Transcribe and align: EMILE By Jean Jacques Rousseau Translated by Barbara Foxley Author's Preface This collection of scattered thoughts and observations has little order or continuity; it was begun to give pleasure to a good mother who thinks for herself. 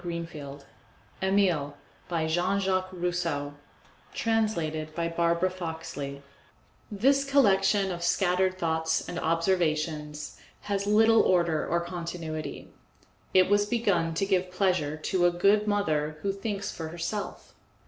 EMILE 1.21 1.77
By 2.09 2.25
Jean 2.25 2.59
Jacques 2.59 2.89
Rousseau 2.91 3.53
Translated 4.15 4.95
by 4.95 5.07
Barbara 5.09 5.51
Foxley 5.51 6.09
Author's 6.09 6.23
Preface 6.89 7.01
This 7.03 7.23
collection 7.23 7.91
of 7.91 8.01
scattered 8.03 8.57
thoughts 8.57 9.07
and 9.07 9.19
observations 9.19 10.37
has 10.61 10.87
little 10.87 11.21
order 11.21 11.67
or 11.67 11.81
continuity; 11.81 12.69
it 13.35 13.47
was 13.47 13.67
begun 13.67 14.15
to 14.15 14.25
give 14.25 14.49
pleasure 14.49 14.97
to 14.97 15.27
a 15.27 15.31
good 15.31 15.67
mother 15.67 16.17
who 16.23 16.31
thinks 16.31 16.71
for 16.75 16.87
herself. 16.87 17.53